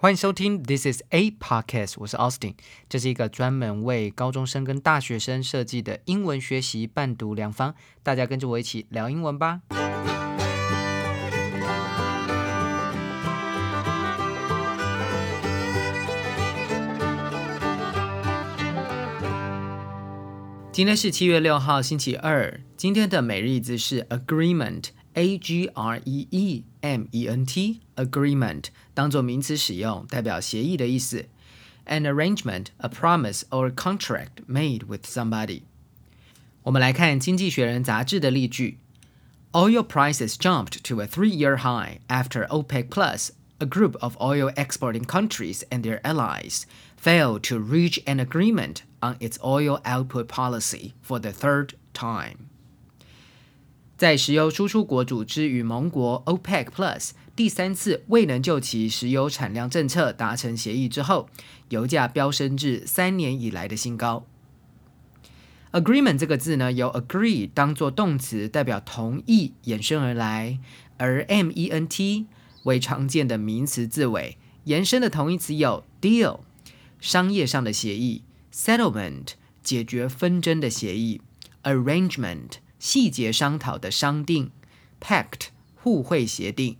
[0.00, 2.54] 欢迎收听 This is a podcast，我是 Austin，
[2.88, 9.62] 这是一个专门为高中生跟大学生设计的英文学习伴读良方，大家跟着我一起聊英文吧。
[20.70, 22.60] 今天是七月六号，星期二。
[22.76, 31.27] 今天的每日一字是 agreement g r e e m e n t，agreement 当做名词使用，代表协议的意思。
[31.85, 35.63] An arrangement, a promise or contract made with somebody。
[36.63, 38.77] 我们来看《经济学人》杂志的例句：
[39.51, 45.63] Oil prices jumped to a three-year high after OPEC Plus, a group of oil exporting countries
[45.69, 46.63] and their allies,
[46.95, 52.46] failed to reach an agreement on its oil output policy for the third time.
[53.98, 61.28] 在石油输出国组织与盟国 OPEC Plus 第三次未能就其石油产量政策达成协议之后，
[61.70, 64.24] 油价飙升至三年以来的新高。
[65.72, 70.60] Agreement 这个字呢，由 agree 当做动词代表同意衍生而来，
[70.96, 72.26] 而 ment
[72.62, 76.38] 为常见的名词字尾，延伸的同义词有 deal
[77.00, 78.22] 商业上的协议
[78.54, 79.30] ，settlement
[79.64, 81.20] 解决纷争的协议
[81.64, 82.58] ，arrangement。
[82.78, 84.50] 细节商讨的商定
[85.00, 86.76] ，pact 互惠协定，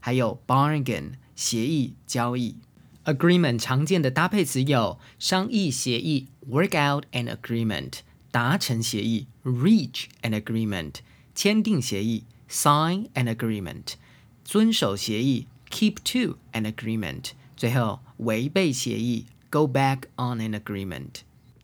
[0.00, 2.56] 还有 bargain 协议交易。
[3.04, 7.98] agreement 常见的搭配词有商议协议 work out an agreement，
[8.30, 10.94] 达成协议 reach an agreement，
[11.34, 13.94] 签订协议 sign an agreement，
[14.42, 21.22] 遵守协议 keep to an agreement，最后违背协议 go back on an agreement。